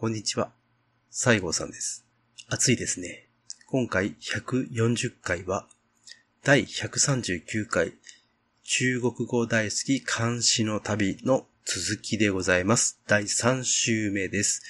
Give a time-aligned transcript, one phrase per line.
[0.00, 0.52] こんにちは。
[1.10, 2.06] 西郷さんです。
[2.48, 3.26] 暑いですね。
[3.66, 5.66] 今回140回は、
[6.44, 7.94] 第139回、
[8.62, 13.00] 中国語大好き監視の旅の続きでございます。
[13.08, 14.62] 第3週目です。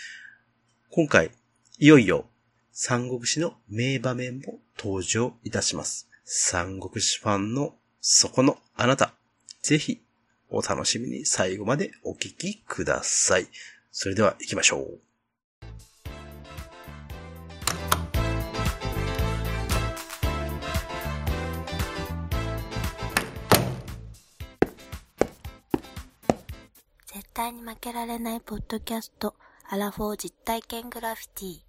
[0.88, 1.30] 今回、
[1.76, 2.24] いよいよ、
[2.72, 6.08] 三国志の名場面も登場いたします。
[6.24, 9.12] 三国志ファンのそこのあなた、
[9.60, 10.00] ぜひ
[10.48, 13.46] お楽しみに最後までお聞きください。
[13.92, 15.07] それでは行きましょう。
[27.38, 29.36] 対に負けられないポッドキャスト、
[29.68, 31.60] アラフォー実体験グラフィティ。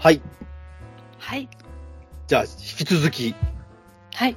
[0.00, 0.20] はい。
[1.18, 1.48] はい。
[2.26, 2.48] じゃあ、引
[2.78, 3.32] き続き、
[4.12, 4.36] はい。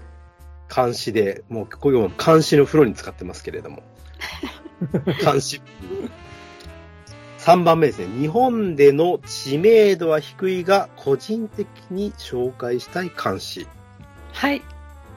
[0.73, 3.81] 監視で、もう、こういうの監視の風呂に使ってますけれども。
[5.23, 5.61] 監視。
[7.39, 8.07] 3番目ですね。
[8.19, 13.67] 日本での知名度は低いが、個人的に紹介したい監視。
[14.31, 14.61] はい。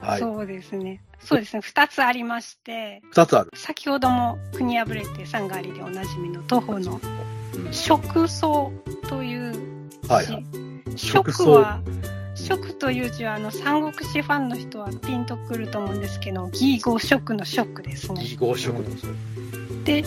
[0.01, 0.19] はい。
[0.19, 1.01] そうですね。
[1.19, 1.61] そうですね。
[1.61, 3.51] 二つありまして、二つある。
[3.55, 6.99] 先ほども国破れてサンガリでおなじみの徒歩の
[7.55, 8.47] うん食草
[9.09, 9.53] という
[10.03, 10.09] 詩。
[10.09, 10.45] はい
[10.95, 11.81] 食は、
[12.45, 18.21] 食という字は、あの、三国志ファンの人はピンとくると思うんですけど、義語食の食ですね。
[18.21, 19.07] 義語食です。
[19.83, 20.05] で、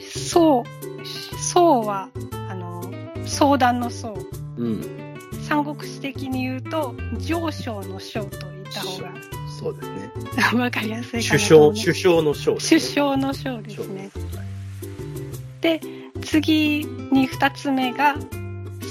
[0.00, 2.08] そう、そうは、
[2.48, 2.80] あの、
[3.26, 4.10] 相談のそ
[4.56, 4.62] う。
[4.62, 5.16] うん。
[5.42, 9.12] 三国志的に言うと、上昇の章と言った方が
[9.58, 10.10] そうですね。
[10.60, 12.88] わかりやすいか首相、なと思う首相の章です首ね。
[12.88, 14.10] 相の章ですね。
[15.60, 15.80] で、
[16.22, 18.14] 次に二つ目が、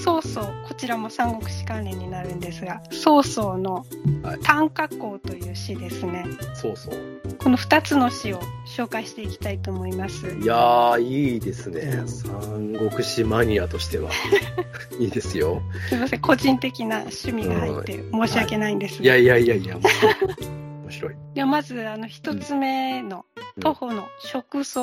[0.03, 0.62] 曹操。
[0.73, 3.85] こちらも三国志関連になるんですが、曹操の
[4.23, 6.25] はい短歌行という詩ですね。
[6.55, 6.95] そうそう。
[7.37, 10.25] この二つの詩を紹介していきたいと思います。
[10.25, 12.01] いやー、いいですね。
[12.07, 14.09] 三国志マニアとしては。
[14.99, 15.61] いいですよ。
[15.89, 19.03] すいません、個人的な趣味が入って申し訳ないんですが。
[19.03, 20.15] いやいやいやいや、面白い。
[20.85, 21.15] 面白い。
[21.35, 23.25] ではまず、あの、一つ目の
[23.59, 24.79] 徒歩の食草。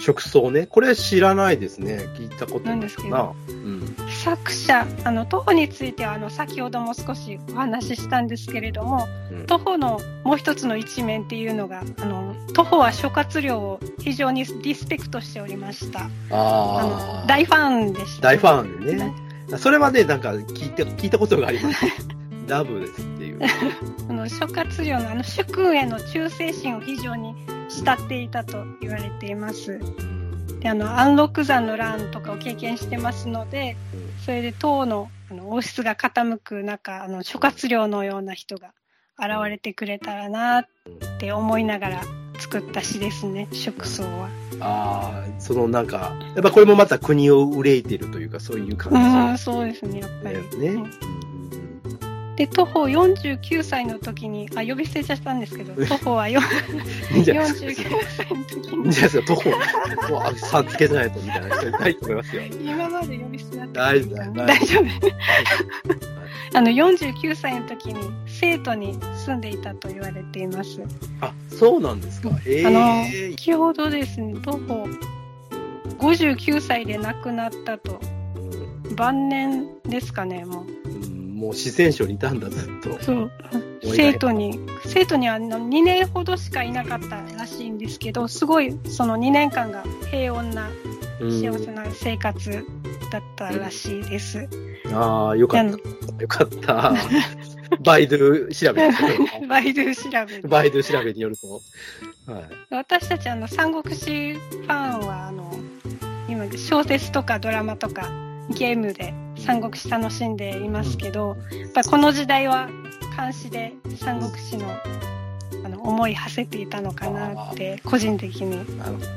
[0.00, 0.66] 食草ね。
[0.66, 1.98] これ知らないですね。
[2.16, 3.32] 聞いたことないなんですけどな。
[3.48, 3.96] うん。
[4.08, 16.02] 作者、あの、徒歩については、あの、先ほども少しお話ししたんですけれども、うん徒歩のもう一つの一面っていうのが、あの、徒歩は諸葛亮を非常にリスペクトしておりました。
[16.02, 18.22] ああ大ファンでした。
[18.22, 19.12] 大ファンでね。
[19.58, 21.84] それはね、なんか聞いて、聞いたことがあります。
[22.46, 23.40] ラブですっていう。
[24.08, 27.34] あの、諸葛亮のあの、主君への忠誠心を非常に
[27.70, 29.78] 慕っていたと言われています。
[30.60, 33.76] で、あの、安禄山の乱とかを経験してますので、
[34.24, 38.72] それで唐のあの王室が傾く中、あの諸葛亮のような人が
[39.18, 40.66] 現れてくれたらなっ
[41.18, 42.02] て思いながら
[42.38, 44.28] 作った詩ですね、食草は。
[44.60, 50.36] ああ、そのなんか、やっぱこれもまた国を憂いてるというか、そういうう感ん、そうですね、やっぱり。
[50.50, 50.90] じだよね。
[52.44, 56.40] うんで、徒歩49歳の時に、あ、呼び捨てちゃったんですけど、徒歩はよ
[57.12, 58.06] いいんじゃないです49か。
[58.16, 59.26] 歳の時に、じゃないですか。
[59.26, 62.42] どこ、こうあさんつけないとみたいな人いないと思いますよ。
[62.42, 64.82] 今まで呼び捨てだった大丈夫、大丈夫。
[64.82, 66.56] 夫。
[66.56, 70.80] あの、49歳の時に生徒に住んでいたと言われています。
[71.20, 72.30] あ、そうなんですか。
[72.46, 73.04] ええあの、
[73.36, 74.88] 先ほどですね、徒歩
[75.98, 78.00] 59歳で亡くなったと、
[78.96, 80.79] 晩年ですかね、もう。
[81.40, 83.02] うんもう四川省にいたんだ、ずっと。
[83.02, 83.32] そう。
[83.82, 90.68] 生徒に、生徒にはあの2年ほどしかいなかったらしいんですけど、すごいその2年間が平穏な
[91.20, 92.50] うん幸せな生活
[93.10, 94.46] だったらしいです。
[94.92, 95.70] ああ、よかった。
[96.22, 96.94] よかった。
[97.84, 98.90] バイドゥ調べ
[99.46, 101.62] バイドゥ調べでバイドゥ調べによると。
[102.30, 102.44] はい。
[102.70, 105.50] 私たちあの三国志ファンはあの
[106.28, 108.10] 今小説とかドラマとか
[108.50, 109.14] ゲームで
[109.44, 112.68] 三国志楽しんでいますけど、やっぱりこの時代は
[113.16, 114.66] 監視で三国志の
[115.64, 118.64] あの思い馳せていたのかなって個人的に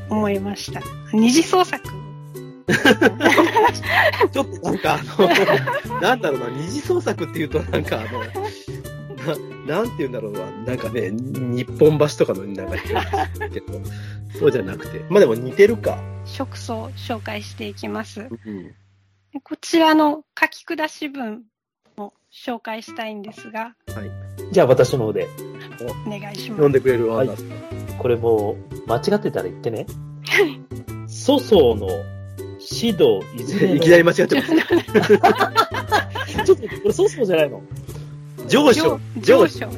[0.09, 0.81] 思いました。
[1.13, 1.83] 二次創作
[4.31, 4.99] ちょっとなんかあ
[5.91, 8.19] の、 なんだろうな、二次創作っていうとなんかあの、
[9.67, 12.77] ななんて言うんだろうな、なんかね、日本橋とかのなんか
[13.49, 13.81] けど、
[14.37, 15.05] そうじゃなくて。
[15.09, 15.97] まあでも似てるか。
[16.25, 18.21] 食草を紹介していきます。
[18.21, 18.73] うん。
[19.33, 21.41] でこちらの書き下し文
[21.97, 23.75] を紹介したいんですが、
[24.51, 25.27] じゃあ私の方で。
[26.05, 26.43] お願いします。
[26.49, 27.29] 読んでくれるわ、はい
[27.97, 29.85] これもう、間違ってたら言ってね。
[31.25, 31.87] 粗相の
[32.59, 33.75] 指導いずれの。
[33.75, 34.47] いきなり間違ってます。
[36.45, 37.61] ちょっと、これそもそもじゃないの？
[38.47, 39.69] 上昇、上昇、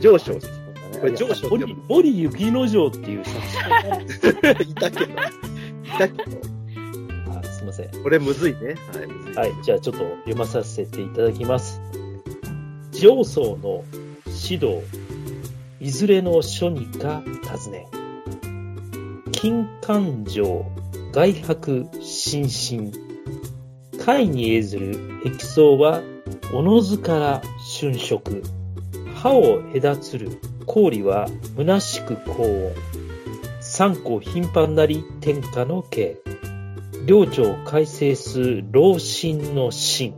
[0.00, 0.38] 上昇。
[0.38, 0.58] 上昇。
[1.00, 5.12] これ上昇森、森雪之丞っていう作 いたけど。
[5.12, 5.16] い
[5.98, 6.57] たけど。
[7.68, 8.02] ません。
[8.02, 8.74] これむずいね。
[8.92, 9.34] はい、むずい。
[9.34, 11.80] はい、じゃあちょっと読まさせていただきます。
[12.92, 13.84] 上層の
[14.26, 14.82] 指導、
[15.80, 17.86] いずれの書にか尋ね。
[19.30, 20.66] 金環状、
[21.12, 22.92] 外白心身。
[24.04, 26.02] 貝に映ずる壁層は、
[26.52, 27.42] おのずから
[27.80, 28.42] 春色。
[29.14, 32.72] 歯を隔つる氷は虚しく高温。
[33.60, 36.16] 三個頻繁なり天下の形。
[37.08, 40.14] 領長改正す老臣の臣。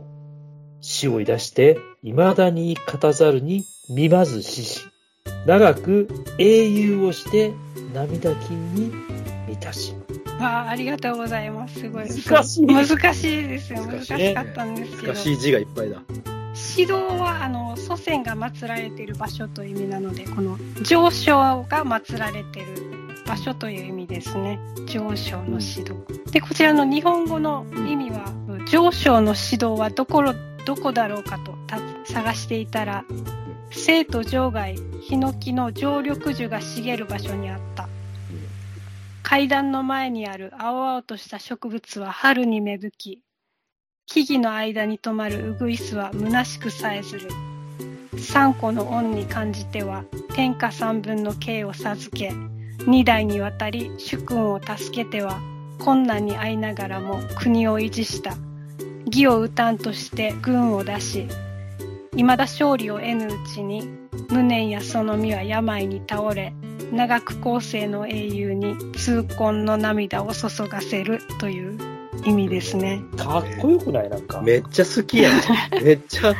[0.81, 4.81] 死をい出して、未だに語ざるに見まずしし。
[5.45, 7.53] 長く英雄をして
[7.93, 8.91] 涙金に
[9.47, 9.95] 満たし。
[10.41, 11.79] あありがとうございます。
[11.79, 12.09] すごい。
[12.09, 13.85] 難しい難しいですよ。
[13.85, 15.13] 難難しいしかったんですけど。
[15.13, 16.01] 難しい字がいっぱいだ。
[16.77, 21.37] 指導は、あの、祖先が祀られている場所という意味なので、この上昇
[21.69, 22.91] が祀られている
[23.25, 24.59] 場所という意味ですね。
[24.87, 26.20] 上昇の指導。
[26.31, 28.25] で、こちらの日本語の意味は、
[28.69, 30.23] 上昇の指導はどこ、
[30.65, 31.55] どこだろうかと
[32.05, 33.03] 探していたら、
[33.71, 37.89] 生徒場外、ヒノキの常緑樹が茂る場所にあった。
[39.23, 43.23] 階段の前にある青々とした植物は春に芽吹き、
[44.05, 47.29] 木々の間に止まるウグイスは虚しくさえずる。
[48.19, 52.31] 三個の恩に感じては、天下三分の刑を授け、
[52.85, 55.39] 二代にわたり主君を助けては、
[55.83, 58.35] 困難に遭いながらも国を維持した。
[59.05, 61.27] 義を討たんとして軍を出し、
[62.11, 63.89] 未だ勝利を得ぬうちに、
[64.29, 66.53] 無念やその身は病に倒れ、
[66.91, 71.77] 長く後世の英雄に痛恨の涙を注がせるという
[72.25, 73.01] 意味ですね。
[73.17, 74.09] かっこよくない？
[74.09, 74.41] なんか。
[74.41, 75.41] めっちゃ好きやん。
[75.83, 76.35] めっちゃ、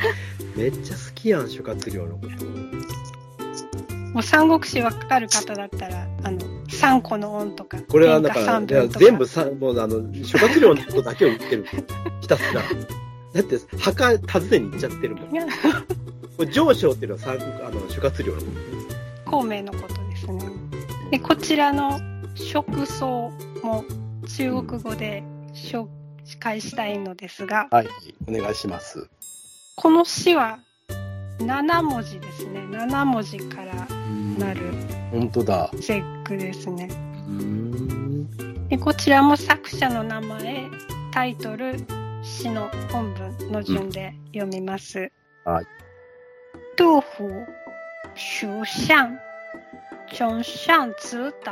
[0.56, 2.46] めっちゃ好きやん、諸葛亮のこと。
[4.14, 6.40] もう三国志わかる方だったら、あの、
[6.82, 11.66] 三個の恩とか、これはなん天下か、か全部さ、もうあの、諸葛亮のことだけを言ってる。
[12.22, 12.62] ひたすら。
[13.34, 15.32] だって、墓訪ねに行っちゃってるもん。
[15.32, 15.46] いや
[16.38, 18.42] これ上昇っていうのは三あの、諸葛亮の。
[19.26, 20.44] 孔明のことですね。
[21.12, 22.00] で、こちらの
[22.36, 23.86] 食草も
[24.28, 25.24] 中国語で
[25.54, 25.88] 紹
[26.40, 27.88] 介したいのですが、はい。
[28.28, 29.08] お願いします。
[29.76, 30.60] この詩は
[31.40, 32.62] 7文字ですね。
[32.72, 33.88] 7文字から
[34.42, 34.62] なる
[35.12, 35.70] 本当だ。
[35.76, 36.90] 節句ですね。
[38.70, 40.70] でこちらも作者の名前、
[41.12, 41.76] タイトル、
[42.24, 45.12] 詩の本文の順で読みます。
[45.46, 45.66] はい。
[46.76, 47.30] 杜甫、
[48.16, 49.20] 蜀相，
[50.08, 51.52] 子党，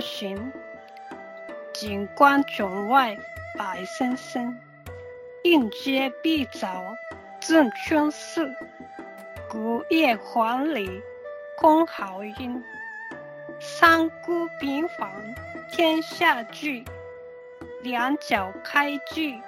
[0.00, 0.52] 行。
[1.72, 3.16] 景观中外，
[7.88, 8.54] 春寺。
[9.50, 11.02] 古夜还礼，
[11.60, 12.62] 空好音。
[13.58, 15.10] 三顾宾访，
[15.72, 16.84] 天下聚。
[17.82, 19.40] 两脚开句，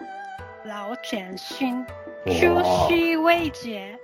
[0.65, 1.87] 老卷勋。
[2.27, 3.97] 出师未捷，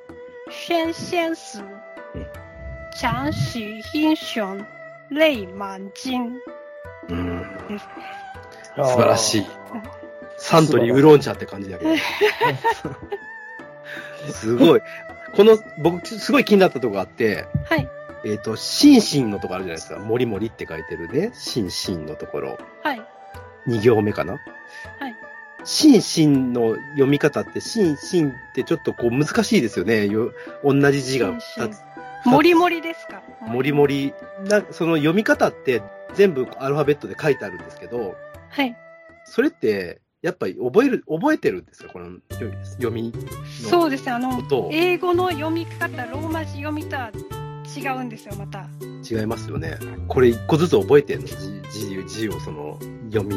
[0.49, 1.65] 身先死。
[2.95, 4.65] 强许英雄，
[5.09, 6.33] 泪满襟。
[7.09, 7.41] うん。
[7.67, 7.89] で す
[8.77, 9.47] あー素晴らしい。
[10.39, 11.91] サントリーウーロン茶って感じだけど。
[14.33, 14.81] すごい。
[15.35, 17.87] この、僕、すごい気になったとこがあって、はい、
[18.27, 20.01] えっ、と、シンシンのとこあるじゃないですか。
[20.01, 21.31] もりもりって書いてるね。
[21.33, 22.59] シンシンのところ。
[22.83, 23.01] はい、
[23.69, 24.33] 2行目かな。
[24.33, 24.39] は
[25.09, 25.15] い。
[25.65, 30.07] シンシンの読み方って、シンシンってちょっとこう難しいですよね。
[30.09, 30.33] よ
[30.65, 32.29] 同じ字がシンシン2つ。
[32.29, 33.23] もりもりですか？
[33.47, 34.13] もりもり。
[34.45, 35.83] な、その読み方って
[36.15, 38.17] 全部アルファベットで書いてあるんですけど、
[38.49, 38.77] はい。
[39.25, 41.93] それって、やっぱり覚える、覚えてるんですか？
[41.93, 43.13] この読み
[43.63, 44.13] そうですね。
[44.13, 44.43] あの
[44.73, 47.13] 英語の読み方、ローマ字読みとは
[47.77, 48.67] 違うんですよ、また。
[49.09, 49.77] 違いますよね。
[50.09, 51.27] これ一個ずつ覚えてんの？
[51.27, 51.35] 字、
[51.89, 52.79] 字、字をその、
[53.13, 53.37] 読み。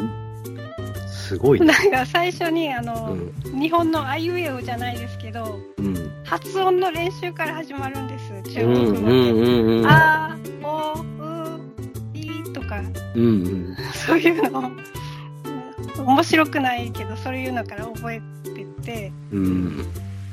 [1.06, 1.66] すごいね。
[1.66, 3.60] なんか最初に、あうの、ん。
[3.60, 6.10] 日本のあいうえおじゃないですけど、うん。
[6.24, 9.30] 発音の練習から始まるんです、中うん、うん、国語って。
[9.30, 9.86] うん、うん。
[9.86, 11.60] あ、お、う、
[12.14, 12.80] いとか、
[13.14, 13.76] うん、うん。
[14.06, 14.72] そういうの
[15.98, 18.22] 面白くないけど、そういうのから覚え
[18.54, 19.86] てって、うん。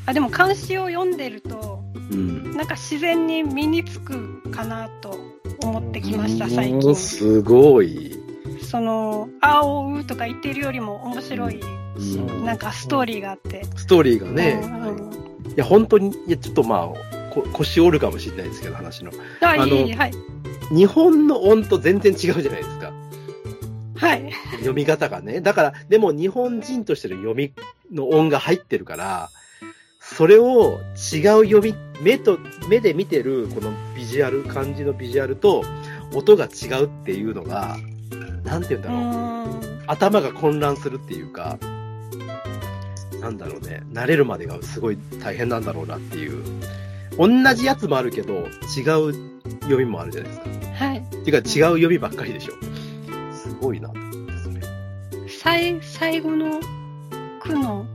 [0.05, 2.55] あ、でも漢詩を読んでると、うん。
[2.55, 5.17] なんか自然に身につくかなと
[5.61, 6.95] 思ってきました、最うん近。
[6.95, 8.15] すごい。
[8.61, 11.77] その、あおうとか言ってるよりも面白い、うん
[12.45, 13.65] なんかストーリーがあって。
[13.75, 15.17] ストーリーがね、うんうん
[15.57, 19.11] いや、本当に、いや、ちょっとまあ、こ腰折るかもしれないですけど、話の。
[19.41, 20.13] あ、あのいい、はい。
[20.69, 22.93] 日本の音と全然違うじゃないですか。
[23.95, 24.31] はい。
[24.57, 25.41] 読み方がね。
[25.41, 27.53] だから、でも日本人としての読み
[27.91, 29.29] の音が入ってるから、
[30.15, 35.63] それを違う読み、目と、目で見てるこのビジュアル、漢字のビジュアルと
[36.13, 37.77] 音が違うっていうのが、
[38.43, 39.83] なんて言うんうだろう。
[39.87, 41.57] 頭が混乱するっていうか、
[43.21, 43.83] なんだろうね。
[43.91, 46.43] 慣れるまでがすごい大変なんだろうなっていう。
[47.17, 48.47] 同じやつもあるけど、違う
[49.61, 50.85] 読みもあるじゃないですか。
[50.85, 50.97] はい。
[50.99, 52.53] っていうか違う読みばっかりでしょ。
[53.33, 53.89] すごいな
[54.43, 54.61] それ。
[55.27, 56.59] 最、最後の
[57.39, 57.85] 句の、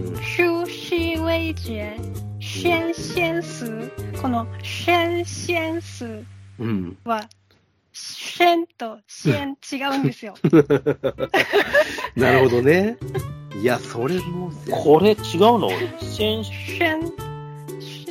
[0.00, 0.16] うん。
[0.22, 1.96] 修士为节、
[2.40, 3.90] 先先数。
[4.20, 6.24] この先先数
[6.58, 6.98] うん。
[7.04, 7.28] は、
[7.92, 10.34] 先と先違うんですよ。
[12.16, 12.96] なるほどね。
[13.60, 15.16] いや、それも、これ違う
[15.58, 15.70] の？
[16.00, 16.90] 先先、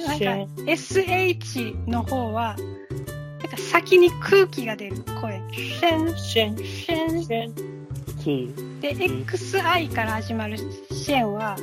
[0.06, 5.42] なんか SH の方は、なんか先に空気が出る声。
[5.80, 6.56] 先、先
[6.86, 7.54] 先。
[8.24, 10.58] 先で、XI から始まる
[10.92, 11.56] 線は、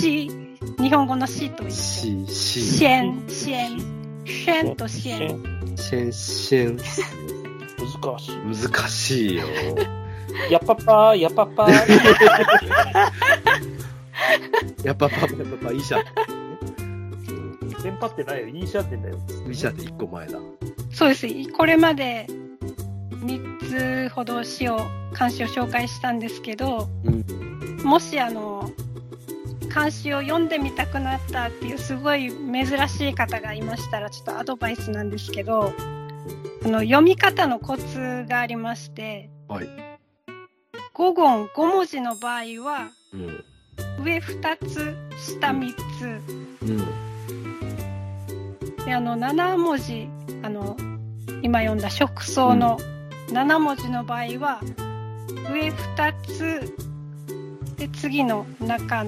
[0.00, 0.30] し、
[0.78, 1.72] 日本語のしと一緒。
[1.74, 3.80] し、し、線、線、
[4.26, 5.42] 線と線。
[5.76, 6.86] しん、しん、難
[8.18, 8.36] しい。
[8.70, 9.44] 難しいよ。
[10.50, 11.80] やっぱぱー、やっぱぱ ー。
[14.84, 15.96] やっぱパパ、やっぱパ、医者。
[17.82, 18.48] テンパってないよ。
[18.48, 19.18] いいシャってんだよ。
[19.50, 20.38] 医者って一個前だ。
[20.92, 21.26] そうです。
[21.56, 22.26] これまで
[23.24, 24.80] 3つほど詩を、
[25.12, 27.24] 漢詩を紹介したんですけど、うん。
[27.82, 28.70] もしあの、
[29.70, 35.72] 漢詩を読んでみたくなったっていうすごい珍しい方がいましたら、ちょっとアドバイスなんですけど、
[36.64, 39.68] あの読み方のコツがありまして、はい。
[40.94, 43.44] 5言5文字の場合は、うん。
[44.04, 46.20] 上2つ、下3つ。
[46.62, 46.76] うん。
[48.84, 50.08] で、あの、7文字、
[50.42, 50.76] あの、
[51.42, 52.78] 今読んだ食草の
[53.28, 54.60] 7文字の場合は、
[55.50, 56.74] 上2つ、
[57.76, 59.04] で、次の中、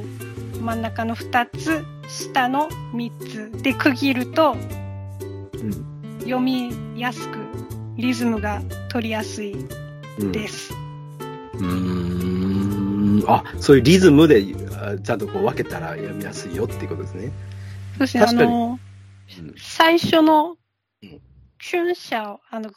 [0.62, 6.18] 真ん中の2つ、下の3つで区切ると、うん。
[6.20, 7.38] 読みやすく、
[7.96, 9.54] リズムが取りやすい
[10.18, 10.32] うん。
[10.32, 10.72] です。
[11.54, 13.24] うーん。
[13.28, 14.44] あ、そういうリズムで、
[14.80, 17.30] あちゃんとこう分けたら読みやすいよっていうことですね。
[17.98, 20.56] そして、あの、うん最初の
[21.02, 21.20] うん、
[21.58, 22.70] 春社を、あの、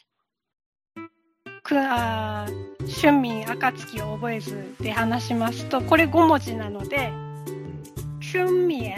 [1.63, 7.11] く、あー春民暁を覚えずで話しますと、これ5文字なので、
[8.35, 8.93] 春民、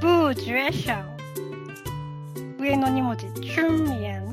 [0.00, 1.04] 不绝者
[2.58, 4.32] 上の2文字、春民、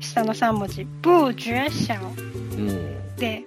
[0.00, 3.14] 下の3文字、不绝者うん。
[3.14, 3.44] で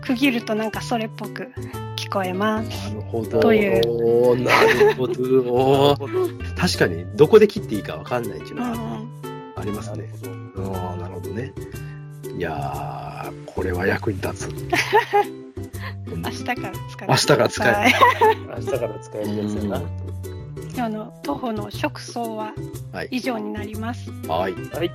[0.00, 1.52] 区切るとなんかそれっぽく
[1.96, 2.88] 聞こえます。
[2.88, 3.40] なるほど。
[3.40, 5.94] というなるほど。
[6.56, 9.02] 確かに、どこで切っていいか分かんないっていうのは
[9.56, 10.10] ありますね。
[10.22, 10.74] なるほど。
[10.74, 11.52] ああ、なるほどね。
[12.38, 14.50] いやー、これは役に立つ。
[16.06, 17.74] 明日から使明日から使える。
[17.74, 18.36] はい。
[18.36, 19.82] 明日から使えるやつやな。
[20.84, 22.54] あの徒歩の食草は
[22.92, 23.08] はい。
[23.10, 24.10] 以上になります。
[24.26, 24.52] はい。
[24.52, 24.90] はい。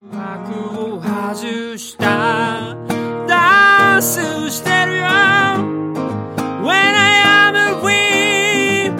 [0.00, 2.76] 幕を外した。
[3.28, 5.02] ダンスしてるよ。
[6.62, 8.96] When I am a queen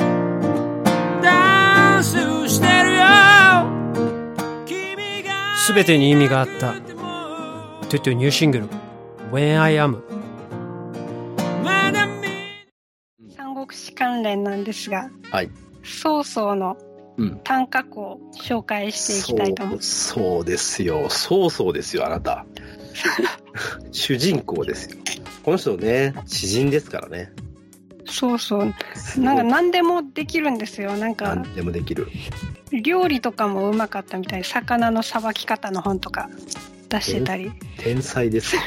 [1.23, 2.16] ダンス
[2.49, 3.02] してるよ。
[4.66, 6.75] 君がすべてに意味があった。
[7.88, 8.69] トゥトゥニューシングル
[9.33, 10.03] When I Am
[13.35, 15.51] 三国志関連なんですが、はい。
[15.83, 16.77] 曹操の
[17.17, 17.41] うん。
[17.43, 20.09] 短歌句を紹介していきたいと思います。
[20.09, 21.09] そうそうですよ。
[21.09, 22.45] そうそうですよ、あなた。
[23.91, 24.99] 主人公ですよ。
[25.43, 27.33] この人ね、詩人ですからね。
[28.06, 28.75] そうそう。
[29.18, 30.97] なんか何でもできるんですよ。
[30.97, 32.09] なんか何でもできる。
[32.82, 36.28] 料理とかもうまかったみたいで、魚のさばき方の本とか
[36.88, 37.52] 出してたり。
[37.78, 38.62] 天才ですよ。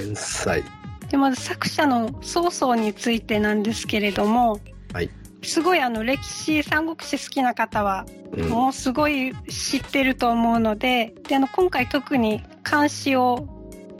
[0.00, 0.62] 天才。
[1.10, 4.60] で、まず作者の曹操についてなんですけれども、
[4.92, 5.10] はい
[5.42, 8.48] すごいあの歴史、三国志好きな方はうん。
[8.48, 13.48] もうすごい知ってると思うので、で、あの、今回特に監視を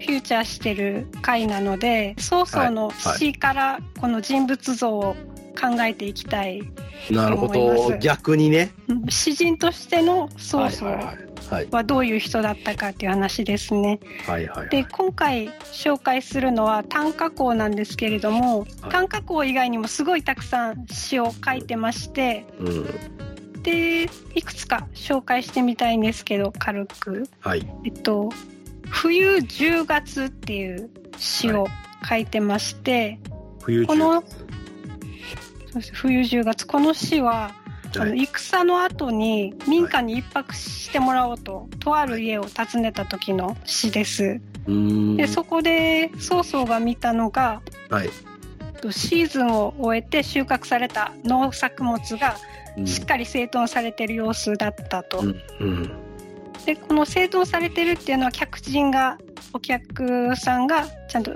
[0.00, 5.14] フューチャーしてる回なので、曹操の詩からこの人物像を
[5.60, 6.62] 考えていきたい。
[7.10, 7.96] なるほど。
[7.98, 8.72] 逆にね。
[8.88, 10.86] うん詩人としての曹操
[11.70, 14.00] はどういう人だったかっていう話ですね。
[14.26, 14.68] はいはいはい。
[14.68, 23.62] で、今回紹介するのは短歌校なんですけれども、はい短歌校以外にもすごいたくさん詩を書いてまして、うん。
[23.62, 24.04] で、
[24.34, 27.28] いくつか紹介してみたいんですけど、軽く。
[27.40, 27.66] はい。
[27.84, 28.30] えっと、
[28.90, 31.66] 冬10月っていう詩を
[32.08, 33.18] 書いてまして、
[33.62, 34.24] 冬中この
[35.92, 37.52] 冬10月、この詩は、
[37.98, 44.40] あの戦の後に民家に一泊してもらおうと、とある家を訪ねた時の詩です。
[45.16, 48.10] で、そこで曹操が見たのが、はい。
[48.80, 52.36] とシーズンを終えて収穫された農作物が
[52.78, 55.18] うんしっかり整頓されてる様子だったと。
[55.18, 55.36] うん。
[55.60, 55.90] うん。
[56.66, 59.18] で、この整頓されてるっていうのは客人が、
[59.52, 61.32] お客さんがちゃんと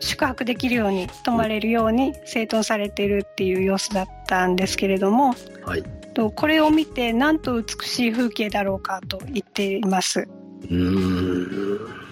[0.00, 5.34] 宿泊できるように、泊まれるように整頓されてるっていう様子だったんですけれども、
[5.64, 5.84] はい。
[6.14, 10.28] とこれを見てなんと美しい風景だろうかと言っています。
[10.62, 12.08] うーん。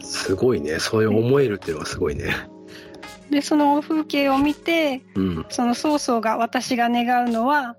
[0.00, 0.78] すごいね。
[0.78, 2.34] そういう思えるっていうのはすごいね。
[3.30, 5.46] で、その風景を見て、うん。
[5.48, 7.76] その曹操が私が願うのは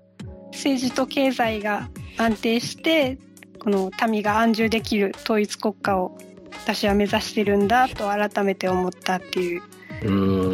[0.52, 1.88] 政治と経済が
[2.18, 3.18] 安定して
[3.58, 6.16] この民が安住できる統一国家を
[6.64, 9.62] 私は目指してるんだと改めて思ったっていう。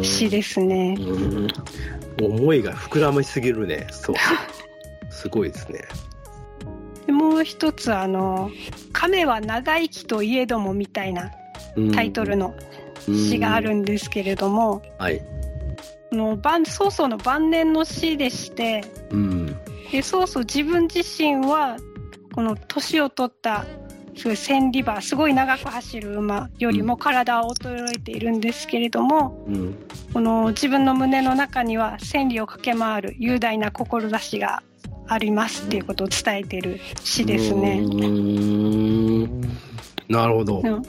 [0.03, 0.95] 詩ですね。
[0.99, 1.47] うん。
[2.21, 3.87] 思いが膨らみすぎるね。
[3.91, 4.15] そう。
[5.09, 5.85] すごいですね。
[7.07, 8.51] でもう一つあの
[8.93, 11.31] 「亀は長生きといえども」みたいな
[11.75, 12.53] うんタイトルの
[13.07, 15.19] 詩があるんですけれども、はい。
[16.11, 19.58] この晩曹操の晩年の詩でしてうん。
[19.91, 21.77] で曹操自分自身は
[22.33, 23.65] この年を取った
[24.15, 29.75] すごい千里馬すごい長く走る馬よりも体は衰えているんですけれども、うん。
[30.13, 34.61] この自分の胸の中には千里を駆け回る雄大な志が
[35.07, 37.79] ありますっていうことを伝えている詩ですね。
[40.09, 40.61] なるほど。
[40.63, 40.81] やっ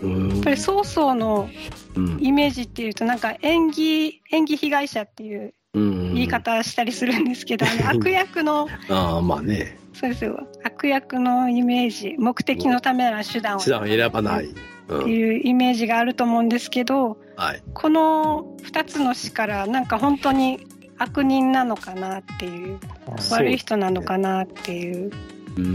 [0.42, 1.48] ぱり曹操の
[1.94, 9.78] うんイメージっていうとなんか演技演技被害者っていううん言い方したりするんですけど、あの 悪役のああ、まあね。
[9.92, 14.48] そうですよ悪役のイメージ目的のためなら手段を手段を選ばない。
[14.88, 15.00] うん。
[15.02, 17.62] っていうイメージがあると思うんですけどはい。
[17.74, 20.66] この2つの詩からなんか本当に
[20.98, 22.78] 悪人なのかなっていう
[23.30, 25.10] 悪い人なのかなっていう
[25.56, 25.74] うん。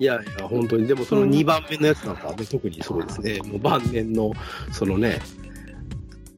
[0.00, 3.38] いやいや、本当に、でもその2番目のやつなんかはね、特にそうですね。
[3.44, 4.32] もう晩年の、
[4.72, 5.20] そのね、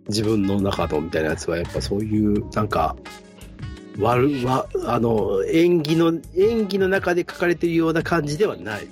[0.09, 2.97] 自分の中のみたいなやつは、やっぱそういう、なんか、
[3.99, 8.89] 悪、わ、あの、演技の、演技の中で書かれているような感じではない。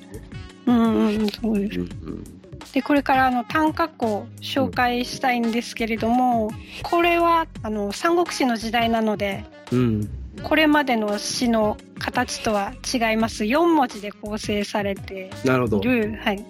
[0.66, 2.24] うんうんそうですうん。
[2.72, 6.50] でこれからあの短歌句を紹介したいんですけれども
[6.83, 10.09] これはあの三国志の時代なのでうん。
[10.42, 15.83] これまでの詩の形とは違います4文字で構成されてなるほどい。
[15.85, 16.44] る、はい、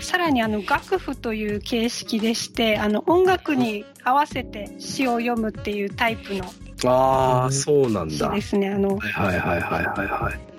[0.00, 6.44] さらにあの楽譜という形式でしてあの音楽に合わせて詩を読むっていうタイプの
[6.86, 10.49] ああ、そうなんですねあのはいはいはいはいはい。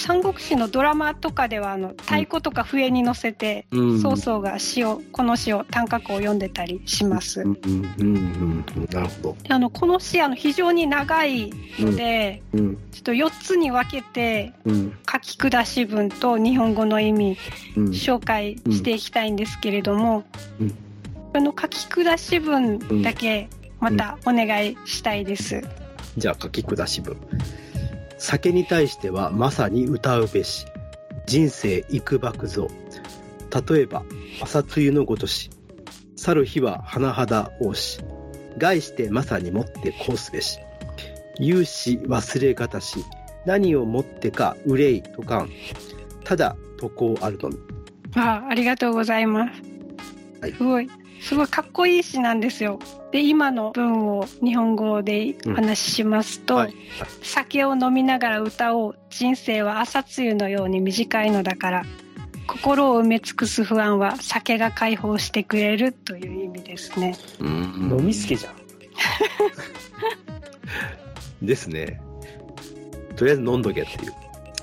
[0.00, 4.00] 三国志のドラマとかではあの太鼓とか笛に乗せて、うん。
[4.00, 7.42] 曹操が詩をこの詩を短歌句を読んでたりします。
[7.42, 8.88] うんうんうんうん。
[8.90, 9.36] なるほど。
[9.42, 17.36] であのこの詩あの非常に長いので、うんちょっと4つに分けてうん書き下し文と日本語の意味
[17.76, 17.84] うん。
[17.90, 20.24] 紹介していきたいんですけれども、
[20.60, 20.74] うん
[21.32, 25.62] この書き下し文だけまたお願いしたいです。
[26.16, 27.16] じゃあ書き下し文。
[28.20, 30.66] 酒に対してはまさに歌うべし。
[31.26, 32.68] 人生幾ばぞ。
[33.68, 34.04] 例えば、
[34.42, 35.50] 朝露のごとし。
[36.16, 38.00] 去る日は甚だ多し。
[38.58, 40.58] 概してまさにもってこうすべし。
[41.38, 43.04] 有し忘れがたし。
[43.46, 45.50] 何をもってか憂いとかん。
[46.22, 47.56] ただ、渡航あるのみ。
[48.16, 49.62] あありがとうございます。
[50.42, 50.88] はいすごい、
[51.20, 52.78] すごいかっこいい詩なんですよ。
[53.12, 56.74] で、今の文を日本語でお話ししますと、はい
[57.22, 58.98] 酒を飲みながら歌おう。
[59.10, 61.84] 人生は朝露のように短いのだから。
[62.46, 67.16] 心を埋め尽くす不安は酒が解放してくれるという意味ですね。
[67.40, 68.54] 飲みすけじゃん。
[71.46, 72.00] ですね。
[73.14, 74.12] とりあえず飲んどけっていう。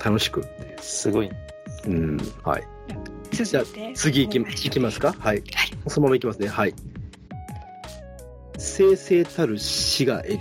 [0.04, 0.44] 楽しく。
[0.80, 1.30] すごい。
[1.86, 2.18] うん。
[2.44, 2.62] はい。
[3.44, 3.64] じゃあ。
[3.94, 5.14] 次行きいきますか？
[5.18, 5.36] はい。
[5.36, 5.44] はい
[5.88, 6.48] そのまま行きますね。
[6.48, 6.74] はい。
[8.58, 10.40] 生々たる死が得り、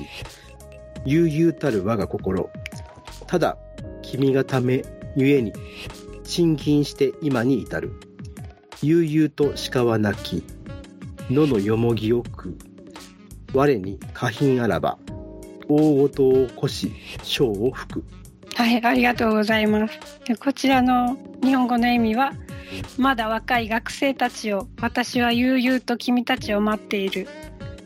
[1.05, 2.49] 悠々たる我が心。
[3.27, 3.57] ただ、
[4.01, 4.83] 君がため、
[5.15, 5.53] ゆえに、
[6.23, 7.93] 賃金して今に至る。
[8.81, 10.43] 悠々と鹿は泣き、
[11.31, 12.57] 野のよもぎを食う。
[13.53, 14.97] 我に花品あらば、
[15.69, 16.91] 大事を起こし、
[17.23, 18.03] 章を吹く。
[18.55, 19.99] はい、ありがとうございます。
[20.25, 22.33] でこちらの日本語の意味は、
[22.97, 27.27] まだ若い学生たちを、私は悠々と君たちを待っている。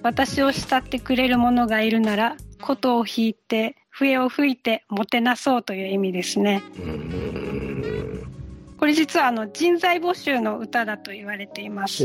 [0.04, 6.64] 私を慕ってくれる者がいるなら、琴を弾いて、笛を吹いて、もてなそうという意味ですね。
[8.78, 12.04] これ実はあの人材募集の歌だと言われています。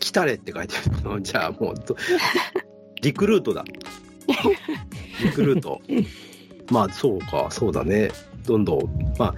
[0.00, 1.20] 来たれって書いてあるの？
[1.20, 1.96] じゃあもうど、
[3.00, 3.64] リクルートだ。
[5.22, 5.80] リクルート。
[6.70, 8.10] まあ、そうか、そうだね。
[8.44, 9.34] どんどん、まあ、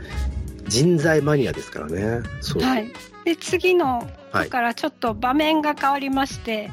[0.69, 2.23] 人材マニアですからね。
[2.41, 2.63] そう。
[2.63, 2.93] はい。
[3.25, 4.09] で、次の、
[4.51, 6.71] からちょっと場面が変わりまして、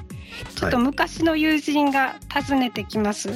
[0.56, 3.30] ちょっと昔の友人が訪ねてきます。
[3.30, 3.36] は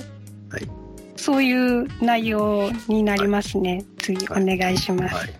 [0.60, 0.70] い。
[1.16, 3.86] そういう内容になりますね。
[4.00, 5.16] 次、おはい願いします。
[5.16, 5.34] はい。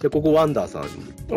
[0.00, 0.84] で、ここワンダーさん。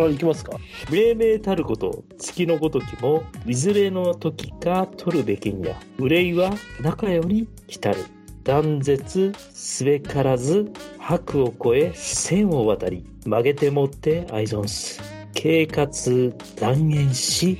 [0.01, 0.57] あ、いきますか。
[0.89, 5.75] 命名たること、月のごときも、いずれの時か取るべきにゃ。
[5.97, 8.05] 憂いは中より来たる。
[8.43, 15.01] 断絶すべからず、白を越え線を渡り、曲げてもって愛存す。
[15.33, 17.57] 経活断言し、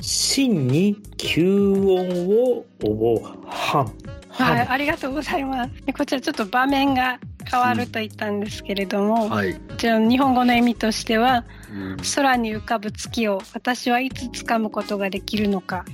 [0.00, 3.46] 真に吸音を覚う。
[3.46, 4.10] はん。
[4.30, 5.70] はい、ありがとうございます。
[5.84, 7.18] でこちらちょっと場面が
[7.50, 9.60] 変わると言ったんですけれども、はい。
[9.76, 15.84] じゃあ日本語の意味としては、うん空に浮かぶ月を私はいつ掴むことができるのか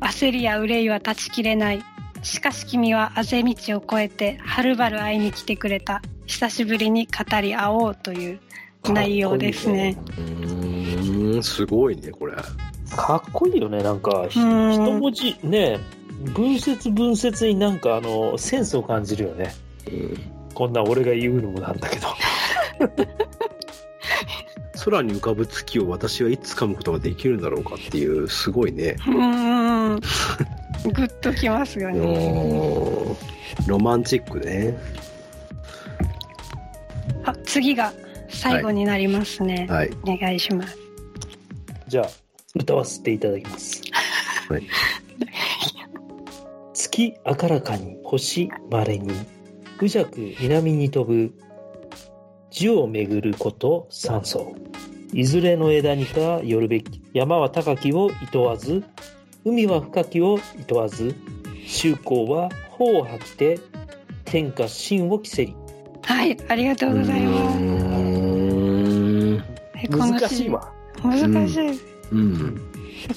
[0.00, 1.82] 焦りや憂いは断ち切れない
[2.22, 8.40] しかし君はあぜ道を越えてはるばる会いに来てくれた久しぶりに語り合おうという
[8.84, 12.34] 内容ですねうーん、すごいね、これ。
[12.94, 15.78] かっこいいよね、なんか、一文字、ね、
[16.34, 19.54] 文節文節になんかあの、センスを感じるよね。
[20.54, 22.08] こんな俺が言うのもなんだけど。
[24.84, 28.96] 空に浮かぶ月を私はいつ掴むことができるんだろうかっていう、すごいね。
[29.00, 30.00] うーん
[30.92, 33.16] グッときますよね
[33.66, 34.76] ロマンチックね。
[37.24, 37.92] あ次が
[38.28, 39.90] 最後になりますね、はい。
[40.04, 40.78] お願いします
[41.88, 42.08] じゃあ、
[42.54, 43.82] 歌わせていただきます。
[44.48, 44.66] はい。
[46.74, 49.10] 月明らかに星稀に、
[49.80, 51.32] 宇弱南に飛ぶ、
[52.50, 54.54] 地を巡ること三層。
[55.12, 58.84] いずれの枝にかよるべき、山は高きを厭わず、
[59.46, 61.14] 海は深きを厭わず、
[61.68, 63.60] 周公は頬を吐きて、
[64.24, 65.54] 天下真を着せり。
[66.02, 69.42] はいありがとうございますん。
[69.76, 70.72] えこの詩難しいわ。
[71.00, 71.80] 難しい、
[72.10, 72.60] うん。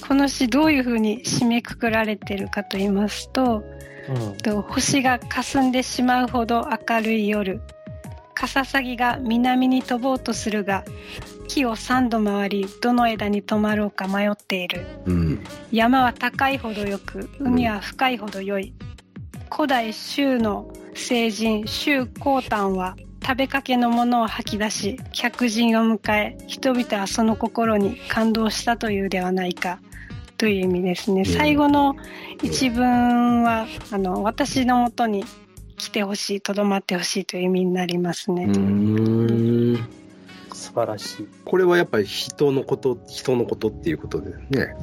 [0.08, 3.64] この詩どういうふうに締めくくられてるかと言いますと
[4.08, 4.38] うん。
[4.38, 7.60] と星が霞んでしまうほど明るい夜
[8.36, 10.84] カササギが南に飛ぼうとするが
[11.50, 14.86] 木を3度回りどの枝に止まろうか迷っている。
[15.06, 15.44] うん。
[15.72, 18.74] 山は高いほどよく海は深いほど良い、
[19.52, 29.80] 古代周の聖人周公丹は食べかけのものを吐き出し客人を迎え人々はその心に感動したというではないか
[30.38, 31.26] という意味ですね、ん。
[31.26, 31.96] 最後の
[32.44, 35.26] 一文はあの私のもとに
[35.78, 39.99] 来てほしいとどまってほしいという意味になりますね、うん。
[40.70, 41.28] 素晴らしい。
[41.46, 44.76] これはやっぱり人のこと、人のことっていうことでね。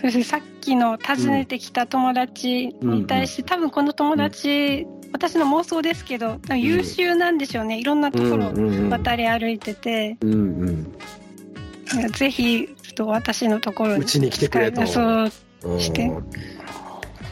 [0.00, 12.12] そしてさっきの訪ねてきた友達に対して、多分この友達、私の妄想ですけど優秀なんでしょうね、いろんなところうん渡り歩いてて、うんうん。
[12.12, 15.30] ぜひちょっと私のところにうちに来てくれとそう
[15.64, 16.10] うんして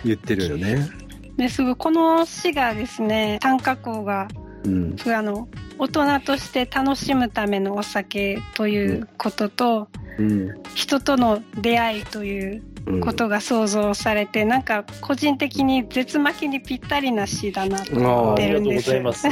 [0.04, 0.88] 言ってるよね。
[1.36, 4.28] ですごいこの詩がですね短歌校が
[4.64, 4.96] うん。
[5.06, 5.48] あの
[5.82, 10.62] 大人として楽しむためのお酒ということと、うん。
[10.76, 18.86] 人との出会いといううんことが想像されて、なんか個人的に絶負けにぴったりな詩だなと思っありがとうてるんです。
[18.86, 19.28] ございます。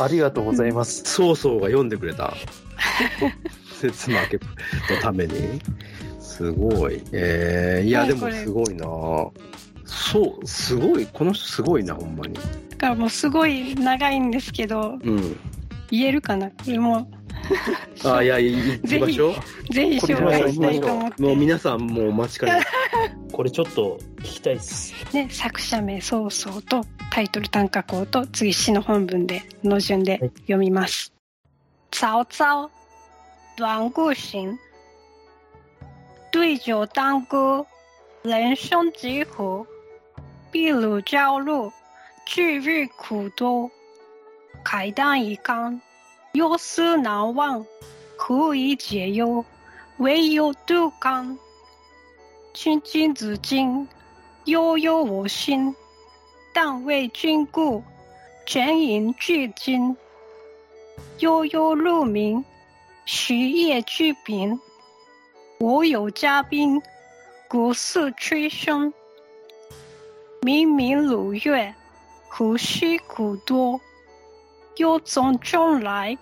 [0.00, 1.02] ありがとうございます。
[1.10, 2.32] 曹操が読んでくれた。
[3.80, 4.38] 節負け
[4.94, 5.60] のために。
[6.20, 7.02] すごい。
[7.10, 8.86] えー、いや、でもすごいな
[9.86, 12.38] そう、すごい、この人すごいな、ほんまに。
[12.84, 15.36] だからもうすごい長いんですけど、うん。
[15.90, 16.50] 言えるかな？
[16.50, 17.10] これも、
[18.04, 19.32] あ、いや、行きましょ
[19.70, 21.22] ぜひ紹介したいと思っう。
[21.22, 21.36] もうて。
[21.40, 22.62] 皆さんもうお待ちかね。
[23.32, 24.92] これちょっと聞きたいです。
[25.14, 31.14] ね、作者名、そうそうと、タイトル短歌校と、次詩の本文で、の順で読みます。
[31.90, 32.68] 曹操，
[33.56, 34.58] 短故行，
[36.32, 37.64] 对酒当歌，
[38.24, 39.64] 人生几何？
[40.52, 41.72] 秘鲁朝露，
[42.26, 43.70] 去日苦多。
[44.64, 45.80] 慨当以慷，
[46.32, 47.66] 忧思难忘，
[48.16, 49.44] 苦以解忧，
[49.98, 51.38] 唯有杜康。
[52.52, 53.86] 君君子敬，
[54.44, 55.74] 悠悠我心。
[56.54, 57.82] 但为君故，
[58.46, 59.96] 全营俱惊。
[61.18, 62.44] 悠悠鹿鸣，
[63.04, 64.58] 徐夜俱平。
[65.58, 66.80] 我有嘉宾，
[67.48, 68.92] 鼓瑟吹笙。
[70.42, 71.74] 明明鲁月，
[72.36, 73.80] 胡须苦多。
[74.78, 76.18] 忧从中来，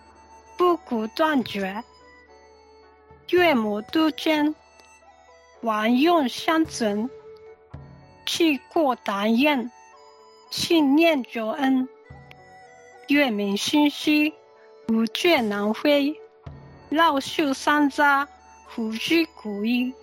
[0.58, 1.82] 不苦断绝。
[3.30, 4.54] 月母杜鹃，
[5.62, 7.08] 晚用相存。
[8.26, 9.72] 气过达雁，
[10.50, 11.88] 信念着恩。
[13.08, 14.34] 月明星稀，
[14.88, 16.14] 无倦南飞。
[16.90, 18.26] 绕树山楂，
[18.68, 19.94] 虎须古衣。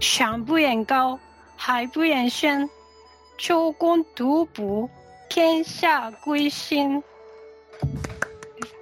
[0.00, 1.16] 山不厌高，
[1.54, 2.68] 海不厌深。
[3.38, 4.90] 周公独步，
[5.28, 7.02] 天下归心。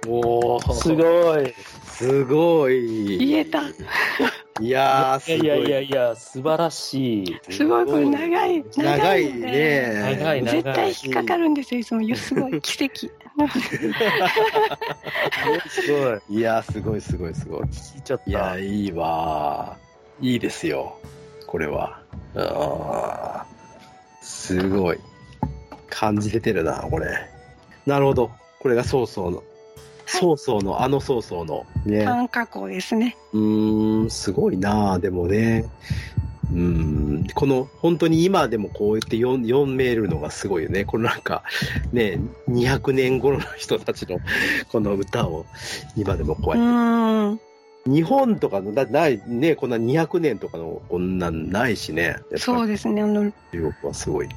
[0.07, 1.53] おー、すごい。
[1.85, 3.17] すごい。
[3.17, 3.61] 言えた。
[4.59, 5.45] いやー、すごい。
[5.45, 7.39] いやいやいや素晴らしい。
[7.49, 8.63] すごい、これ長い。
[8.75, 10.15] 長いね。
[10.19, 12.15] 長い長い絶対引っかかるんですよ、いつも。
[12.15, 13.09] すごい、奇跡。
[15.69, 16.39] すごい。
[16.39, 17.61] いやー、すごいすごいすごい。
[17.61, 18.29] 聞いちゃった。
[18.29, 20.27] いや、いいわー。
[20.33, 20.97] いいですよ。
[21.47, 21.99] これは。
[22.35, 23.53] あー
[24.23, 24.99] すごい。
[25.93, 27.29] 感じ出てるな、これ。
[27.85, 28.31] なるほど。
[28.59, 29.43] これが曹操の。
[30.05, 31.65] 曹操の、あの曹操の。
[31.85, 32.03] ね。
[32.03, 33.15] 短歌校ですね。
[33.31, 35.65] うーん、すごいなでもね。
[36.51, 40.83] うーん、この、本当に今でもこうやって読めるのがすごいよね。
[40.83, 41.43] このなんか、
[41.91, 44.19] ね、200年頃の人たちの
[44.71, 45.45] この歌を
[45.95, 47.43] 今でもこううやって。
[47.85, 52.17] 日本とかの、だない、ね、こんな200年とかのこんなんないしね。
[52.37, 53.01] そうですね。
[53.01, 54.29] あの、中国はすごい。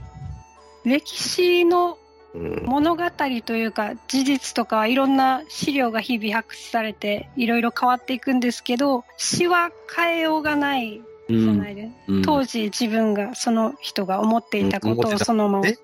[0.87, 1.99] 歴史の
[2.35, 2.65] うん。
[2.67, 3.03] 物語
[3.45, 15.65] というか、事実とかいろんな資料が日々発掘されて、いろいろ変わっていくんですけど、詩は変えようがないうんじゃないで、うん当時自分が、その人が思っていたことをそのまま。
[15.65, 15.79] ね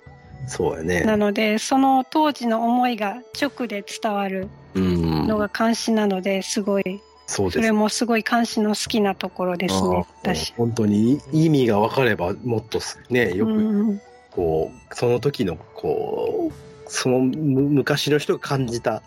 [0.47, 1.03] そうやね。
[1.03, 5.27] なので、その当時の思いが直で伝わるうん。
[5.27, 10.53] のが監視なので、すごい、それもすごい監視の好きなところですね、私。
[10.55, 14.03] 本当に意味が分かればもっとすね、よくうん
[14.35, 19.03] こう、その時の、こう、そのむ昔の人が感じた、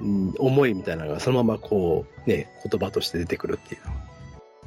[0.00, 3.92] うん、思いみたいなのがそのままこう、ね、言葉として出てくるっていうの。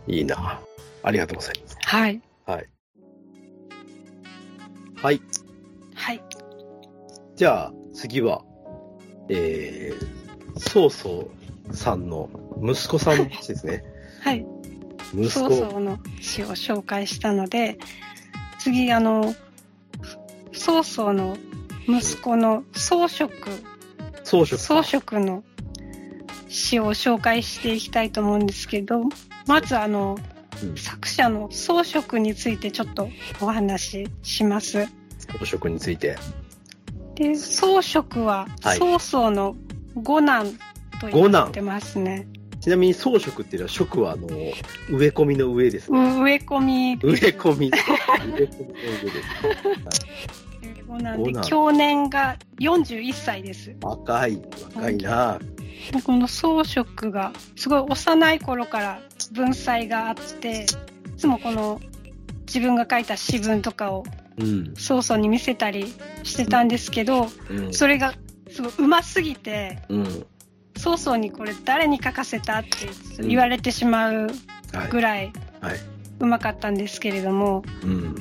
[0.08, 0.60] いいな。
[1.04, 1.78] ありがとうございます。
[1.82, 2.22] はい。
[2.46, 2.70] はい。
[5.02, 5.22] はい。
[5.96, 6.24] はい。
[7.36, 8.44] じゃあ、次は、
[9.30, 11.30] えー、曹操
[11.72, 12.30] さんの
[12.62, 13.84] 息子さんですね。
[14.22, 14.46] はい。
[15.14, 15.56] 息曹子。
[15.70, 17.78] 操の詩を紹介したので、
[18.60, 19.36] 次、あの、
[20.58, 21.38] 曹操の
[21.88, 23.32] 息子の曹植、
[24.24, 25.44] 曹植曹植の
[26.50, 29.04] 詩を紹介していきたいと思うんですけど、
[29.46, 30.18] まずあの、
[30.62, 34.88] うん作者の曹植についてちょっとお話しします。
[35.20, 36.18] 曹植について。
[37.14, 39.56] で、曹植ははい曹操の
[39.94, 40.52] 五男
[41.00, 42.28] と言われてますね。
[42.60, 46.00] ちなみに曹植っていうのは、植はあの、植え込みの上ですね。
[46.00, 47.70] う植え込み植え込み。
[47.70, 47.74] 植え込みの
[48.34, 48.58] 上です。
[50.88, 53.76] 五男で五男去年が41歳です。
[53.82, 54.42] 若い、
[54.76, 55.40] 若いな。
[56.04, 59.00] この装飾がすごい幼い頃から
[59.32, 60.66] 文才があって、い
[61.18, 61.80] つもこの
[62.46, 64.04] 自分が書いた詩文とかを
[64.38, 64.74] うん。
[64.76, 67.74] 曹操に見せたりしてたんですけど、うん。
[67.74, 68.14] それが
[68.50, 70.26] すごい上手すぎて、うん。
[70.78, 72.70] 曹操にこれ誰に書かせたって
[73.22, 74.28] 言われてしまう
[74.74, 74.90] はい。
[74.90, 75.80] ぐらいはい。
[76.20, 78.16] 上手かったんですけれども、うん。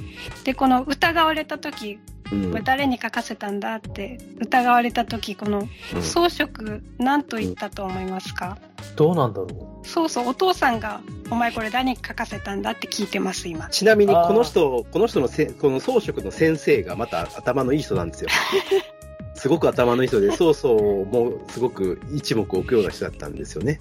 [0.44, 8.58] で、この疑われた時、うんこれ誰に書かせたんだって疑われた時、このうん装飾何と言ったと思いますか、
[8.96, 13.68] どうなんだろそうそう、お父さんが、お前これ誰に書かせたんだって聞いてます、今。
[13.68, 18.30] ちなみに、この人、この人のせ、この装飾の先生がまた頭のいい人なんですよ。
[19.34, 23.80] すごく頭のいい人で、曹操もすごく一目置くような人だったんですよね。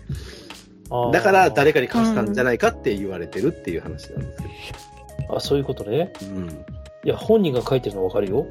[0.92, 1.12] う。
[1.12, 1.76] だから誰か。
[1.76, 4.50] かに貸したんじゃないかって言われてるっていう話なんですけ
[5.36, 6.14] あ、そういうことね。
[6.22, 6.28] ど。
[6.28, 6.66] うん。
[7.06, 8.48] いや、本人が書いてるのわかるよ。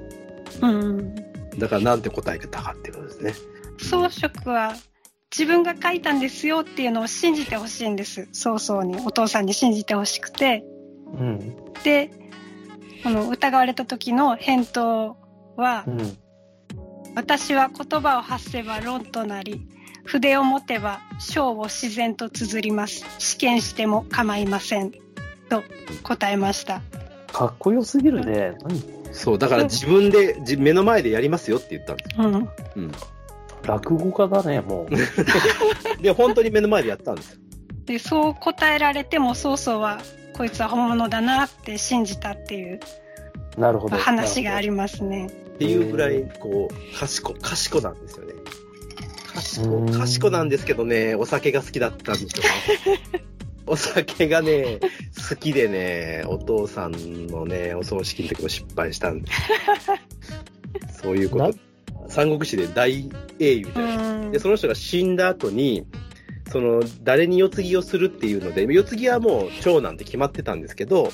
[0.62, 1.14] うん。
[1.58, 3.34] だからなんて答えたかっていうことですね。
[3.78, 4.74] 装飾は、
[5.36, 8.28] 自分が書いたんですよっていうのを信じてほしいんです。
[8.32, 10.64] 曹操に、お父さんに信じてほしくて。
[11.18, 11.56] うん。
[11.82, 12.10] で、
[13.02, 15.16] この疑われた時の返答
[15.56, 16.16] はう、ん。
[17.16, 19.66] 私は言葉を発せば論となり、
[20.04, 23.04] 筆を持てば章を自然と綴ります。
[23.18, 24.92] 試験しても構いません。
[25.48, 25.62] と
[26.02, 26.82] 答えました。
[27.34, 28.56] かっこよすぎるね。
[28.62, 28.80] 何
[29.12, 32.28] そう、だから自分で、じ目の前でやりますよって言ったんですよ。
[32.28, 32.82] うん。
[32.84, 32.92] うん。
[33.66, 34.94] 落語家だね、もう。
[36.00, 37.38] で、本当に目の前でやったんですよ。
[37.86, 40.00] で、そう答えられても、曹操は、
[40.36, 42.80] こいつは本物だなって信じたっていう
[43.58, 43.96] なるほど。
[43.96, 45.26] 話がありますね。
[45.26, 48.34] っていうぐらい、こう、賢、賢なんですよね。
[49.34, 52.44] 賢う、ん賢なんですけどね、お酒が好きだったんですよ
[53.12, 53.33] ね。
[53.66, 54.80] お酒がね、
[55.28, 59.30] 好きでね、お父さんのね、お葬式の時も失敗したんで。
[61.02, 61.58] そういうこなと。
[62.08, 64.38] 三国志で大英雄じうゃないですかんで、。
[64.38, 65.86] その人が死んだ後に、
[66.50, 71.10] その、誰に世継ぎをするっていうので、世継ぎはもう長男って決まってたんですけど、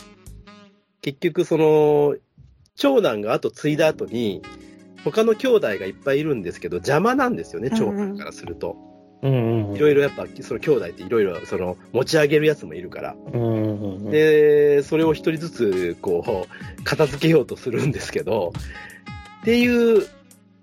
[1.03, 2.17] 結局その、
[2.75, 4.43] 長男が後継いだ後に、
[5.05, 8.73] 他の兄弟がいっぱいいるんですけど、邪魔なんですよね、長男からすると。
[8.73, 8.90] うんうん。
[9.23, 13.17] いろいろやっぱ、その兄弟っていろいろ、その、持ち上げるやつもいるから。
[14.11, 16.47] で、それを一人ずつ、こ
[16.79, 18.53] う、片付けようとするんですけど、
[19.43, 20.07] っていう、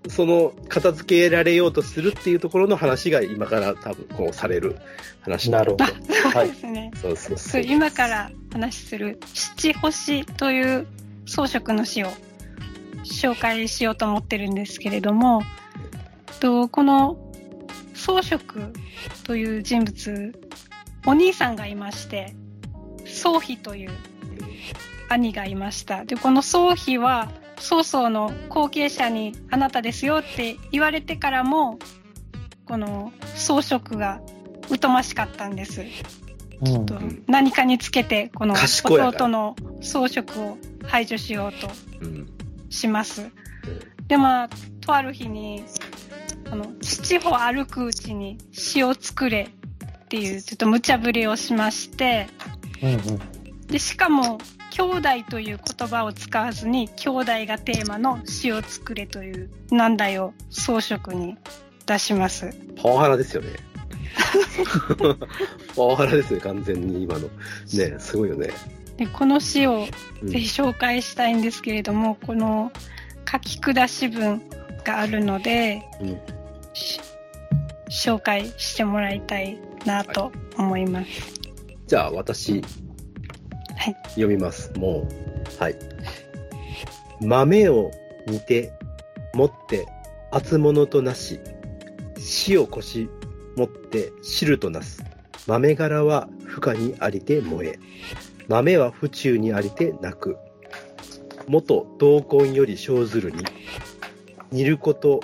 [0.08, 4.76] その、片付けられようとするっていうところの話が今から多分、こう、される
[5.20, 5.84] 話なるほど。
[5.84, 5.92] そ
[6.28, 6.54] うはいで。
[6.54, 6.90] すね。
[7.00, 7.62] そうそうそう。
[7.62, 10.86] 今から話する七星という
[11.26, 12.08] 装飾の詩を
[13.04, 15.42] 紹介しようと思ってるんですけれども、
[16.40, 17.27] とこの
[18.08, 18.72] 装飾
[19.24, 20.32] という人物、
[21.06, 22.34] お兄さんがいまして、
[23.04, 23.90] 宗妃という
[25.10, 26.06] 兄がいました。
[26.06, 31.78] で、この宗妃は曹操の後継者にあなたですよって言われてからも、
[32.64, 34.22] この装飾が
[34.80, 35.82] 疎ましかったんです。
[36.62, 42.26] うんと何かにつけてこの弟の装飾を排除しようとうん。
[42.70, 43.30] します。
[44.08, 44.48] でまあ
[44.80, 45.64] とある日に
[46.50, 49.50] この父を歩くうちに詩を作れ
[50.04, 52.28] っていうちょっと無茶ぶりをしまして
[52.82, 53.66] うんうん。
[53.66, 54.38] でしかも
[54.70, 61.36] 兄弟という言葉を使わずに兄弟がテーマの詩を作れという難題を装飾に
[61.86, 62.54] 出します。
[62.80, 63.50] パワハラですよね。
[65.76, 67.28] パワハラですね、完全に今の。
[67.28, 68.50] ね、すごいよね。
[68.96, 69.86] でこの詩を
[70.22, 72.72] うんぜひ紹介したいんですけれども、この
[73.30, 74.42] 書き下し文
[74.84, 76.37] があるので、うんし
[77.88, 81.08] 紹介してもらいたいなと思います。
[81.86, 82.62] じゃあ、私、
[83.76, 84.72] はい読みます。
[84.76, 85.08] も
[85.58, 85.76] う、はい。
[87.20, 87.90] 豆を
[88.26, 88.72] 煮て、
[89.34, 89.86] 持って、
[90.30, 91.40] 厚物となし、
[92.18, 93.08] 死をこし、
[93.56, 95.02] 持って、汁となす。
[95.46, 97.78] 豆柄は負荷にありて燃え、
[98.48, 100.36] 豆は府中にありて泣く。
[101.46, 103.42] 元同根より生ずるに、
[104.52, 105.20] 煮ること、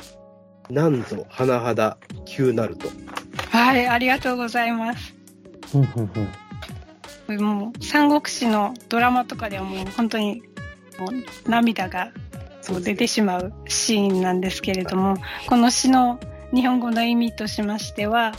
[0.70, 2.88] なんぞ甚だ急なると。
[3.50, 5.14] はい、ありがとうございます。
[5.74, 6.08] うんうんうん。
[6.08, 10.42] これもう、三国志のドラマとかではもう本当に、
[10.98, 12.12] もう涙が
[12.66, 15.16] こう出てしまうシーンなんですけれども、
[15.48, 16.18] この詩の
[16.54, 18.32] 日本語の意味としましては、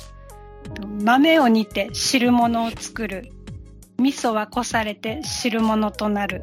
[1.04, 3.32] 豆を煮て汁物を作る。
[3.98, 6.42] 味噌はこされて汁物となる。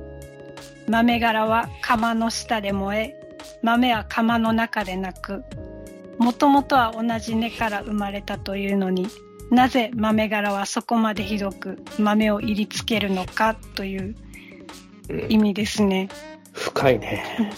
[0.89, 5.45] 豆柄は釜の下で燃え、豆は釜の中で泣く。
[6.23, 9.09] もともとは同じ根から生まれたというのに、
[9.51, 14.15] なぜ豆柄はそこまでひどく豆を入りつけるのかという
[15.29, 16.09] 意味ですね。
[16.53, 17.53] 深いね。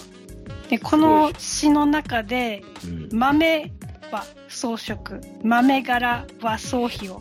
[0.71, 3.71] で、この詩の中で、うん豆
[4.11, 7.21] は装飾、豆柄は装費を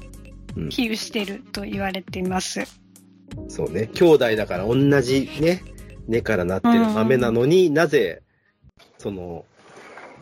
[0.56, 2.64] うん比喩していると言われています。
[3.50, 3.88] そうね。
[3.94, 5.62] 兄弟だから同じね、
[6.08, 8.22] 根からなってる豆なのに、なぜ、
[8.98, 9.46] その、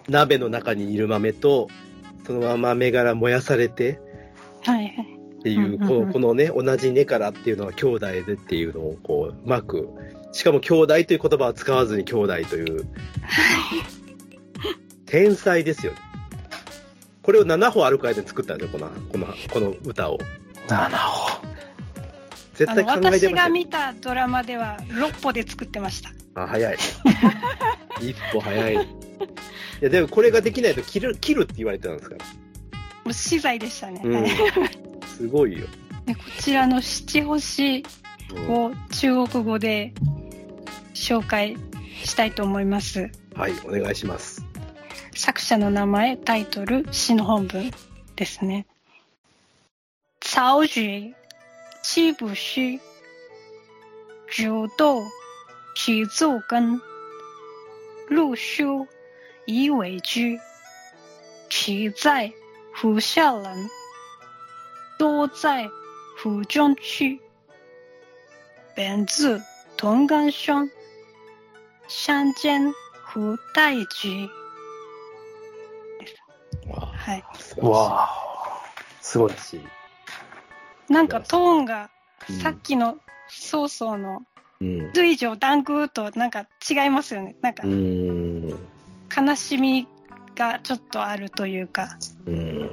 [0.07, 1.67] 鍋の中にいる豆と、
[2.25, 3.99] そのまま豆柄燃やされて
[4.63, 5.21] はいはい。
[5.39, 9.89] っていう、このこのね、同じ根からっていうのは兄弟でっていうのをこう、うまく、
[10.31, 12.87] しかも兄弟という言葉は使わずに兄弟という、
[15.07, 15.97] 天才ですよね。
[17.23, 20.19] これを7歩歩く間に作ったんですよ、この、この、この歌を。
[20.67, 21.40] なるほ
[22.65, 23.35] 絶対考えてましたよ。
[23.35, 26.11] が見たドラマでは6歩で作ってました。
[26.41, 26.77] あ、早い。
[28.01, 28.73] 一歩早い。
[28.75, 28.77] い
[29.81, 32.15] や、でもこれができないと切る、切るって言われてたんですか？
[32.17, 32.25] ら。
[32.25, 34.01] もう資材でしたね。
[34.03, 34.31] うんはい
[35.17, 35.67] すごいよ。
[36.05, 37.83] でこちらの七星
[38.33, 39.93] うんを中国語で
[40.93, 41.57] 紹介
[42.03, 43.11] したいと思います。
[43.35, 44.43] はい、お願いします。
[45.13, 47.71] 作者の名前、タイトル、詩の本文
[48.15, 48.65] ですね。
[50.23, 51.13] 曹植
[51.82, 52.80] 七不虚，
[54.28, 55.02] 九斗
[55.74, 56.80] 起奏根，
[58.08, 58.86] 陆修
[59.44, 60.40] 以为居，
[61.48, 62.32] 其在
[62.74, 63.70] 乎下人，
[64.98, 65.68] 多在
[66.22, 67.20] 乎中去。
[68.74, 69.42] 本自
[69.76, 70.70] 同根生，
[71.88, 74.28] 相见乎待菊。
[76.68, 77.24] わはい。
[77.56, 77.70] ど。
[77.70, 78.08] わあ。
[79.00, 79.32] すごい。
[80.91, 81.89] なんかトーンが
[82.29, 84.21] うんさっきの曹操の
[84.61, 84.91] うん。
[84.93, 87.35] 随上断空となんか違いますよね。
[87.41, 87.63] なんか。
[87.65, 89.87] 悲しみ
[90.35, 91.97] がちょっとあるというか。
[92.27, 92.71] うん。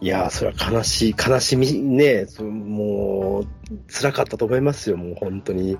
[0.00, 3.46] いやー、それは悲しい、悲しみね、そもう、
[3.92, 5.76] 辛かったと思いますよ、もう本当に。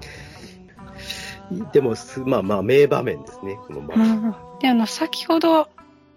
[1.72, 5.68] でも、すまあまあ、名場面ですね、この、まあで、あの、先ほど、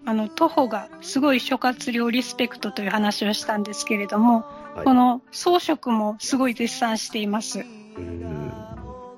[0.04, 4.44] あの、徒歩がすごい諸葛亮リスペクトという話をしたんですけれども、
[4.74, 7.58] はいこの装飾もすごい絶賛しています。
[7.58, 7.62] う
[8.00, 8.32] ん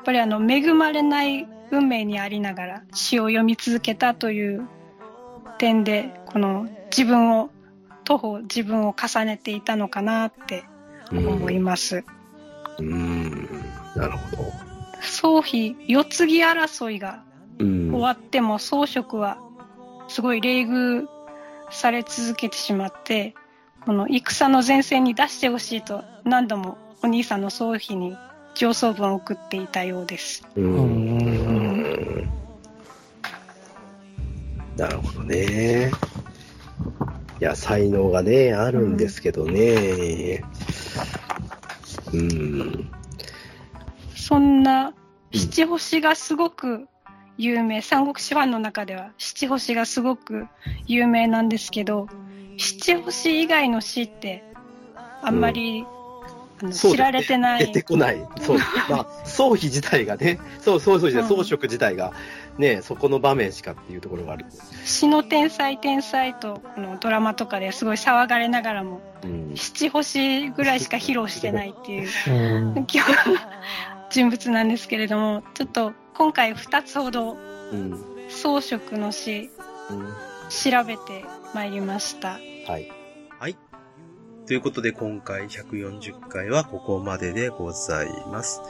[0.05, 4.69] ぱりあの恵まれない運命にありながら詩を読み続けたという
[5.59, 7.51] 点でこの自分を
[8.05, 10.65] 徒歩自分を重ねていたのかなって
[11.11, 12.05] 思います。
[12.79, 13.49] うーん。
[13.97, 14.53] なるほど。
[15.01, 17.25] 宗妃世継ぎ争いが
[17.59, 17.91] うん。
[17.91, 19.39] 終わっても装飾は
[20.15, 21.09] すごい冷遇
[21.73, 23.35] され続けてしまって
[23.85, 28.17] この戦の前線に出してほしいと何度もお兄さんの宗妃に
[28.55, 30.47] 上奏文を送っていたようです。
[30.55, 32.31] うん。
[34.77, 35.91] なるほどね。
[37.41, 40.45] いや、才能がね、あるんですけどね。
[42.13, 42.89] うん。
[44.15, 44.95] そんな
[45.33, 46.87] 七星がすごく
[47.37, 50.47] 有名、三国志ファンの中では七星がすごく
[50.87, 52.09] 有名なんですけど、
[52.57, 54.45] 七星以外の詩って
[55.23, 55.85] あんまり、
[56.61, 57.67] あのそうですね知られてない。
[57.67, 58.25] 出てこない。
[58.41, 58.59] そう。
[58.89, 62.13] まあ、宗妃自体がね、そう、そうそうですね、うん装飾自体が、
[62.59, 64.47] ね、そこの場面しかっていうところがある。
[64.85, 69.53] 詩の天才天才とこのドラマとかですごい騒がれながらもうん。
[69.57, 73.01] 七星ぐらいしか披露してないっていううん 今日
[74.15, 77.37] 人物なんですけれどもちょっと今回2つほど
[77.73, 78.01] うん。
[78.29, 79.51] 装飾の詩
[79.91, 80.15] うん
[80.51, 82.39] 調べてまいりましたは
[82.79, 82.93] い。
[83.41, 83.57] はい。
[84.47, 88.61] ということで今回140回はここまででございます。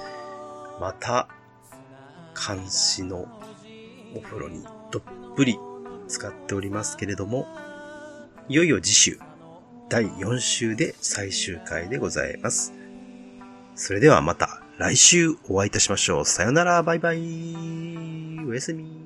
[0.80, 1.28] また、
[2.34, 3.26] 監視の
[4.16, 5.02] お風呂にどっ
[5.36, 5.58] ぷり
[6.08, 7.46] 使っておりますけれども、
[8.48, 9.18] いよいよ次週、
[9.90, 12.72] 第4週で最終回でございます。
[13.74, 16.24] それではまた来週お会いいたしましょう。
[16.24, 17.20] さよなら、バイバイ。
[18.46, 19.04] おやすみ。